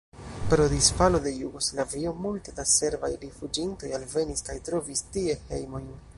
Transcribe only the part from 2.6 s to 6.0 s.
da serbaj rifuĝintoj alvenis kaj trovis tie hejmojn.